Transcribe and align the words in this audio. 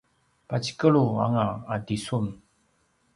pacikelu 0.47 1.03
anga 1.23 1.47
a 1.73 1.75
tisun 1.85 2.25